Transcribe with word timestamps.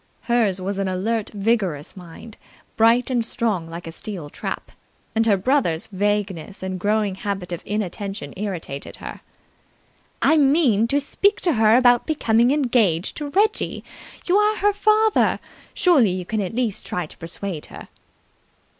Hers 0.21 0.59
was 0.59 0.79
an 0.79 0.87
alert, 0.87 1.29
vigorous 1.29 1.95
mind, 1.95 2.35
bright 2.75 3.11
and 3.11 3.23
strong 3.23 3.67
like 3.69 3.85
a 3.85 3.91
steel 3.91 4.31
trap, 4.31 4.71
and 5.13 5.27
her 5.27 5.37
brother's 5.37 5.85
vagueness 5.89 6.63
and 6.63 6.79
growing 6.79 7.13
habit 7.13 7.51
of 7.51 7.61
inattention 7.67 8.33
irritated 8.35 8.95
her. 8.95 9.21
"I 10.19 10.37
mean 10.37 10.87
to 10.87 10.99
speak 10.99 11.39
to 11.41 11.53
her 11.53 11.75
about 11.77 12.07
becoming 12.07 12.49
engaged 12.49 13.15
to 13.17 13.29
Reggie. 13.29 13.83
You 14.25 14.37
are 14.37 14.55
her 14.57 14.73
father. 14.73 15.37
Surely 15.75 16.09
you 16.09 16.25
can 16.25 16.41
at 16.41 16.55
least 16.55 16.83
try 16.83 17.05
to 17.05 17.17
persuade 17.19 17.67
her." 17.67 17.87